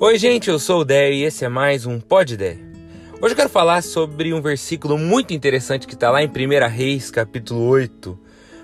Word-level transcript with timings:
Oi, 0.00 0.16
gente, 0.16 0.48
eu 0.48 0.60
sou 0.60 0.82
o 0.82 0.84
Dé 0.84 1.12
e 1.12 1.24
esse 1.24 1.44
é 1.44 1.48
mais 1.48 1.84
um 1.84 1.98
Pod 1.98 2.36
Dé. 2.36 2.56
Hoje 3.20 3.32
eu 3.32 3.36
quero 3.36 3.48
falar 3.48 3.82
sobre 3.82 4.32
um 4.32 4.40
versículo 4.40 4.96
muito 4.96 5.34
interessante 5.34 5.88
que 5.88 5.94
está 5.94 6.08
lá 6.08 6.22
em 6.22 6.28
1 6.28 6.68
Reis, 6.68 7.10
capítulo 7.10 7.62
8, 7.62 8.16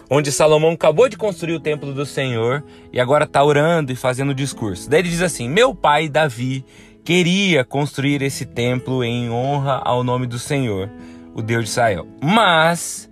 onde 0.09 0.31
Salomão 0.31 0.71
acabou 0.71 1.09
de 1.09 1.17
construir 1.17 1.55
o 1.55 1.61
templo 1.61 1.93
do 1.93 2.07
Senhor 2.07 2.63
e 2.93 3.01
agora 3.01 3.25
está 3.25 3.43
orando 3.43 3.91
e 3.91 3.97
fazendo 3.97 4.33
discurso. 4.33 4.89
Daí 4.89 5.01
ele 5.01 5.09
diz 5.09 5.23
assim: 5.23 5.49
Meu 5.49 5.75
pai 5.75 6.09
Davi 6.09 6.65
queria 7.03 7.65
construir 7.65 8.23
esse 8.23 8.47
templo 8.47 9.03
em 9.03 9.29
honra 9.29 9.83
ao 9.85 10.05
nome 10.05 10.29
do 10.29 10.39
Senhor, 10.39 10.89
o 11.35 11.43
Deus 11.43 11.65
de 11.65 11.71
Israel. 11.71 12.07
Mas 12.23 13.11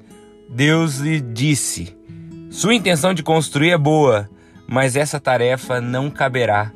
Deus 0.48 0.98
lhe 0.98 1.20
disse: 1.20 1.96
Sua 2.50 2.72
intenção 2.72 3.12
de 3.12 3.24
construir 3.24 3.70
é 3.70 3.78
boa, 3.78 4.30
mas 4.64 4.94
essa 4.94 5.18
tarefa 5.18 5.80
não 5.80 6.08
caberá 6.08 6.72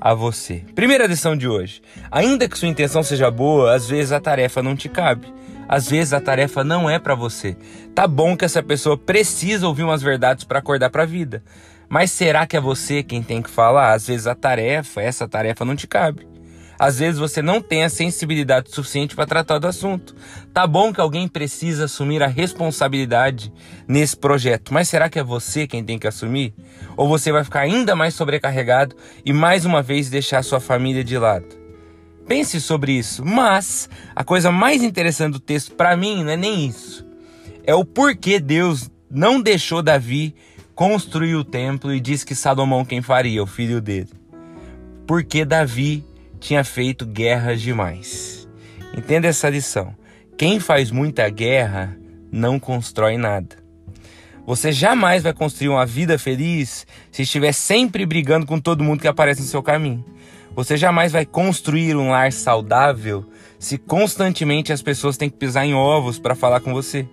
a 0.00 0.14
você. 0.14 0.64
Primeira 0.74 1.06
lição 1.06 1.36
de 1.36 1.48
hoje. 1.48 1.80
Ainda 2.10 2.48
que 2.48 2.58
sua 2.58 2.68
intenção 2.68 3.02
seja 3.02 3.30
boa, 3.30 3.74
às 3.74 3.88
vezes 3.88 4.12
a 4.12 4.20
tarefa 4.20 4.62
não 4.62 4.76
te 4.76 4.88
cabe. 4.88 5.32
Às 5.68 5.88
vezes 5.88 6.12
a 6.12 6.20
tarefa 6.20 6.64
não 6.64 6.88
é 6.88 6.98
para 6.98 7.14
você. 7.14 7.56
Tá 7.94 8.06
bom 8.06 8.36
que 8.36 8.44
essa 8.44 8.62
pessoa 8.62 8.96
precisa 8.96 9.66
ouvir 9.66 9.82
umas 9.82 10.02
verdades 10.02 10.44
para 10.44 10.58
acordar 10.58 10.88
para 10.90 11.02
a 11.02 11.06
vida. 11.06 11.42
Mas 11.88 12.10
será 12.10 12.46
que 12.46 12.56
é 12.56 12.60
você 12.60 13.02
quem 13.02 13.22
tem 13.22 13.42
que 13.42 13.50
falar? 13.50 13.92
Às 13.92 14.06
vezes 14.06 14.26
a 14.26 14.34
tarefa, 14.34 15.02
essa 15.02 15.28
tarefa 15.28 15.64
não 15.64 15.76
te 15.76 15.86
cabe. 15.86 16.26
Às 16.78 17.00
vezes 17.00 17.18
você 17.18 17.42
não 17.42 17.60
tem 17.60 17.82
a 17.82 17.88
sensibilidade 17.88 18.70
suficiente 18.70 19.16
para 19.16 19.26
tratar 19.26 19.58
do 19.58 19.66
assunto. 19.66 20.14
Tá 20.54 20.66
bom 20.66 20.92
que 20.92 21.00
alguém 21.00 21.26
precisa 21.26 21.86
assumir 21.86 22.22
a 22.22 22.28
responsabilidade 22.28 23.52
nesse 23.86 24.16
projeto, 24.16 24.72
mas 24.72 24.88
será 24.88 25.08
que 25.08 25.18
é 25.18 25.24
você 25.24 25.66
quem 25.66 25.82
tem 25.82 25.98
que 25.98 26.06
assumir? 26.06 26.54
Ou 26.96 27.08
você 27.08 27.32
vai 27.32 27.42
ficar 27.42 27.60
ainda 27.60 27.96
mais 27.96 28.14
sobrecarregado 28.14 28.94
e 29.24 29.32
mais 29.32 29.64
uma 29.64 29.82
vez 29.82 30.08
deixar 30.08 30.42
sua 30.44 30.60
família 30.60 31.02
de 31.02 31.18
lado? 31.18 31.46
Pense 32.28 32.60
sobre 32.60 32.92
isso, 32.92 33.24
mas 33.24 33.88
a 34.14 34.22
coisa 34.22 34.52
mais 34.52 34.82
interessante 34.82 35.32
do 35.32 35.40
texto 35.40 35.74
para 35.74 35.96
mim 35.96 36.22
não 36.22 36.30
é 36.30 36.36
nem 36.36 36.66
isso. 36.66 37.04
É 37.64 37.74
o 37.74 37.84
porquê 37.84 38.38
Deus 38.38 38.90
não 39.10 39.40
deixou 39.40 39.82
Davi 39.82 40.34
construir 40.74 41.34
o 41.34 41.42
templo 41.42 41.92
e 41.92 41.98
disse 41.98 42.24
que 42.24 42.34
Salomão 42.34 42.84
quem 42.84 43.02
faria, 43.02 43.42
o 43.42 43.46
filho 43.46 43.80
dele. 43.80 44.10
Porque 45.06 45.44
Davi 45.44 46.04
tinha 46.38 46.64
feito 46.64 47.04
guerras 47.04 47.60
demais. 47.60 48.48
Entenda 48.96 49.28
essa 49.28 49.48
lição. 49.48 49.94
Quem 50.36 50.60
faz 50.60 50.90
muita 50.90 51.28
guerra 51.28 51.96
não 52.30 52.58
constrói 52.58 53.16
nada. 53.16 53.56
Você 54.46 54.72
jamais 54.72 55.22
vai 55.22 55.34
construir 55.34 55.68
uma 55.68 55.84
vida 55.84 56.18
feliz 56.18 56.86
se 57.12 57.22
estiver 57.22 57.52
sempre 57.52 58.06
brigando 58.06 58.46
com 58.46 58.58
todo 58.58 58.82
mundo 58.82 59.00
que 59.00 59.08
aparece 59.08 59.42
no 59.42 59.46
seu 59.46 59.62
caminho. 59.62 60.04
Você 60.54 60.76
jamais 60.76 61.12
vai 61.12 61.26
construir 61.26 61.94
um 61.94 62.10
lar 62.10 62.32
saudável 62.32 63.28
se 63.58 63.76
constantemente 63.76 64.72
as 64.72 64.80
pessoas 64.80 65.16
têm 65.16 65.28
que 65.28 65.36
pisar 65.36 65.66
em 65.66 65.74
ovos 65.74 66.18
para 66.18 66.34
falar 66.34 66.60
com 66.60 66.72
você. 66.72 67.06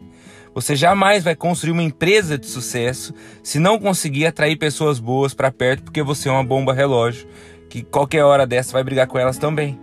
Você 0.54 0.76
jamais 0.76 1.24
vai 1.24 1.36
construir 1.36 1.74
uma 1.74 1.84
empresa 1.84 2.38
de 2.38 2.48
sucesso 2.48 3.14
se 3.44 3.60
não 3.60 3.78
conseguir 3.78 4.26
atrair 4.26 4.56
pessoas 4.56 5.00
boas 5.00 5.34
para 5.34 5.52
perto 5.52 5.84
porque 5.84 6.02
você 6.02 6.30
é 6.30 6.32
uma 6.32 6.44
bomba 6.44 6.74
relógio 6.74 7.28
que 7.76 7.84
qualquer 7.84 8.24
hora 8.24 8.48
dessa 8.48 8.72
vai 8.72 8.86
brigar 8.86 9.06
com 9.06 9.20
elas 9.20 9.38
também. 9.38 9.78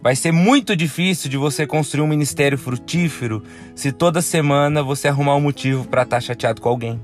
Vai 0.00 0.14
ser 0.14 0.30
muito 0.30 0.76
difícil 0.76 1.28
de 1.28 1.36
você 1.36 1.66
construir 1.66 2.04
um 2.04 2.06
ministério 2.06 2.56
frutífero 2.56 3.42
se 3.74 3.90
toda 3.90 4.22
semana 4.22 4.80
você 4.80 5.08
arrumar 5.08 5.34
um 5.34 5.40
motivo 5.40 5.88
para 5.88 6.02
estar 6.02 6.18
tá 6.18 6.20
chateado 6.20 6.60
com 6.60 6.68
alguém. 6.68 7.00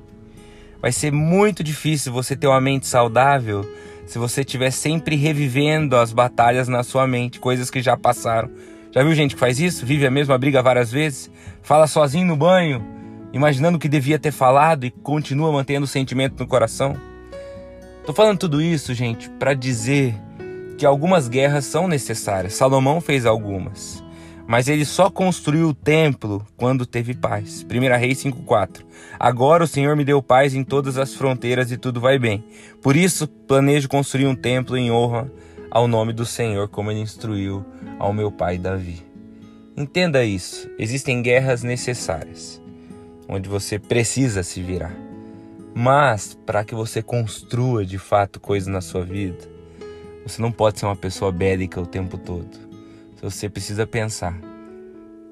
Vai 0.81 0.93
ser 0.93 1.11
muito 1.11 1.65
difícil 1.65 2.13
você 2.13 2.37
ter 2.37 2.47
uma 2.47 2.61
mente 2.61 2.87
saudável 2.87 3.69
se 4.07 4.17
você 4.17 4.43
estiver 4.43 4.71
sempre 4.71 5.17
revivendo 5.17 5.97
as 5.97 6.13
batalhas 6.13 6.69
na 6.69 6.85
sua 6.85 7.05
mente, 7.05 7.41
coisas 7.41 7.69
que 7.69 7.83
já 7.83 7.97
passaram. 7.97 8.49
Já 8.93 9.03
viu 9.03 9.15
gente 9.17 9.35
que 9.35 9.41
faz 9.41 9.59
isso? 9.59 9.85
Vive 9.85 10.07
a 10.07 10.11
mesma 10.11 10.39
briga 10.39 10.63
várias 10.63 10.93
vezes? 10.93 11.29
Fala 11.63 11.89
sozinho 11.89 12.29
no 12.29 12.37
banho, 12.37 12.81
imaginando 13.33 13.77
o 13.77 13.81
que 13.81 13.89
devia 13.89 14.21
ter 14.21 14.31
falado 14.31 14.85
e 14.85 14.91
continua 14.93 15.51
mantendo 15.51 15.83
o 15.83 15.89
sentimento 15.89 16.39
no 16.39 16.47
coração? 16.47 16.97
Tô 18.05 18.13
falando 18.13 18.41
tudo 18.41 18.61
isso, 18.61 18.93
gente, 18.95 19.31
para 19.31 19.55
dizer 19.55 20.17
que 20.77 20.85
algumas 20.85 21.29
guerras 21.29 21.65
são 21.65 21.87
necessárias. 21.87 22.55
Salomão 22.55 23.01
fez 23.01 23.25
algumas, 23.25 24.03
mas 24.45 24.67
ele 24.67 24.85
só 24.85 25.09
construiu 25.09 25.69
o 25.69 25.75
templo 25.75 26.45
quando 26.57 26.85
teve 26.85 27.15
paz. 27.15 27.65
1 27.65 27.97
Reis 27.97 28.19
5:4. 28.19 28.85
Agora 29.21 29.63
o 29.63 29.69
Senhor 29.69 29.95
me 29.95 30.05
deu 30.05 30.21
paz 30.21 30.53
em 30.53 30.65
todas 30.65 30.99
as 30.99 31.15
fronteiras 31.15 31.71
e 31.71 31.77
tudo 31.77 32.01
vai 32.01 32.19
bem. 32.19 32.45
Por 32.83 32.97
isso 32.97 33.29
planejo 33.29 33.89
construir 33.89 34.27
um 34.27 34.35
templo 34.35 34.77
em 34.77 34.91
honra 34.91 35.31
ao 35.71 35.87
nome 35.87 36.13
do 36.13 36.27
Senhor, 36.27 36.67
como 36.69 36.91
ele 36.91 37.01
instruiu 37.01 37.65
ao 38.01 38.13
meu 38.13 38.33
pai 38.33 38.59
Davi. 38.59 39.01
Entenda 39.77 40.25
isso. 40.25 40.69
Existem 40.77 41.23
guerras 41.23 41.63
necessárias, 41.63 42.61
onde 43.29 43.49
você 43.49 43.79
precisa 43.79 44.43
se 44.43 44.61
virar. 44.61 45.12
Mas 45.75 46.39
para 46.47 46.65
que 46.65 46.75
você 46.75 47.03
construa 47.03 47.85
de 47.85 47.99
fato 47.99 48.39
coisas 48.39 48.69
na 48.69 48.81
sua 48.81 49.05
vida, 49.05 49.51
você 50.27 50.41
não 50.41 50.53
pode 50.53 50.79
ser 50.79 50.87
uma 50.87 50.97
pessoa 50.97 51.33
bélica 51.33 51.81
o 51.81 51.87
tempo 51.87 52.19
todo. 52.19 52.51
Você 53.23 53.49
precisa 53.49 53.87
pensar 53.87 54.39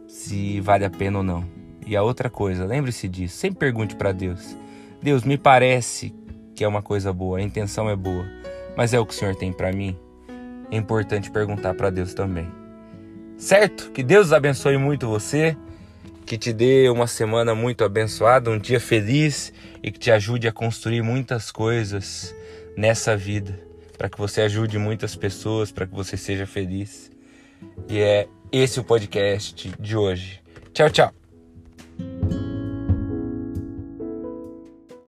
se 0.06 0.61
vale 0.61 0.84
a 0.84 0.91
pena 0.91 1.19
ou 1.19 1.25
não. 1.25 1.45
E 1.87 1.97
a 1.97 2.03
outra 2.03 2.31
coisa, 2.31 2.65
lembre-se 2.65 3.09
disso, 3.09 3.37
sempre 3.37 3.59
pergunte 3.59 3.97
para 3.97 4.12
Deus: 4.12 4.56
Deus, 5.03 5.25
me 5.25 5.37
parece 5.37 6.15
que 6.55 6.65
é 6.65 6.69
uma 6.69 6.83
coisa 6.83 7.12
boa, 7.12 7.39
a 7.39 7.43
intenção 7.43 7.89
é 7.89 7.97
boa, 7.97 8.25
mas 8.77 8.93
é 8.93 9.01
o 9.01 9.07
que 9.07 9.12
o 9.12 9.17
Senhor 9.17 9.34
tem 9.34 9.53
para 9.53 9.72
mim? 9.72 9.97
É 10.71 10.77
importante 10.77 11.31
perguntar 11.31 11.75
para 11.75 11.91
Deus 11.91 12.15
também. 12.15 12.49
Certo? 13.37 13.91
Que 13.91 14.03
Deus 14.03 14.33
abençoe 14.33 14.77
muito 14.77 15.09
você 15.09 15.57
que 16.31 16.39
te 16.39 16.53
dê 16.53 16.89
uma 16.89 17.09
semana 17.09 17.57
muito 17.57 17.83
abençoada, 17.83 18.53
um 18.53 18.59
dia 18.61 18.79
feliz 18.79 19.53
e 19.83 19.91
que 19.91 19.99
te 19.99 20.13
ajude 20.13 20.47
a 20.47 20.53
construir 20.53 21.03
muitas 21.03 21.51
coisas 21.51 22.33
nessa 22.77 23.17
vida, 23.17 23.59
para 23.99 24.09
que 24.09 24.17
você 24.17 24.43
ajude 24.43 24.79
muitas 24.79 25.17
pessoas, 25.17 25.73
para 25.73 25.89
que 25.89 25.93
você 25.93 26.17
seja 26.17 26.47
feliz. 26.47 27.11
E 27.89 27.99
é 27.99 28.29
esse 28.53 28.79
o 28.79 28.85
podcast 28.85 29.73
de 29.81 29.97
hoje. 29.97 30.41
Tchau, 30.73 30.89
tchau. 30.89 31.20